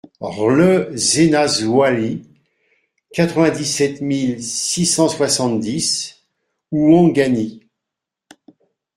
RLE 0.19 0.93
ZAINA 0.97 1.45
MSOILI, 1.45 2.23
quatre-vingt-dix-sept 3.13 4.01
mille 4.01 4.41
six 4.41 4.87
cent 4.87 5.07
soixante-dix 5.09 6.23
Ouangani 6.71 7.61